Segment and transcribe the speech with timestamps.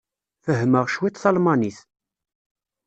[0.43, 1.79] Fehhmeɣ cwiṭ talmanit.